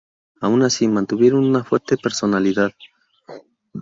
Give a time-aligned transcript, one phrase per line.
[0.41, 2.71] Aun así, mantuvieron una fuerte personalidad.